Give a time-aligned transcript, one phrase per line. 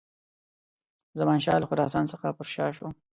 [1.19, 2.87] زمانشاه له خراسان څخه پر شا سو.